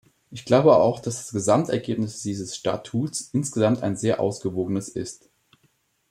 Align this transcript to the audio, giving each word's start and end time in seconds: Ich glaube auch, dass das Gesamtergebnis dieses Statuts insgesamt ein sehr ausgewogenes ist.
Ich 0.31 0.45
glaube 0.45 0.75
auch, 0.77 0.99
dass 0.99 1.17
das 1.17 1.31
Gesamtergebnis 1.31 2.23
dieses 2.23 2.55
Statuts 2.55 3.29
insgesamt 3.33 3.83
ein 3.83 3.95
sehr 3.95 4.19
ausgewogenes 4.19 4.89
ist. 4.89 5.29